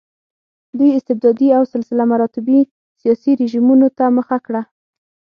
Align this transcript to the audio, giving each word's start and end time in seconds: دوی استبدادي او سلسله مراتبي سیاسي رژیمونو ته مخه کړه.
دوی 0.77 0.91
استبدادي 0.97 1.47
او 1.57 1.63
سلسله 1.73 2.03
مراتبي 2.11 2.59
سیاسي 2.99 3.31
رژیمونو 3.41 3.87
ته 3.97 4.03
مخه 4.17 4.37
کړه. 4.45 4.61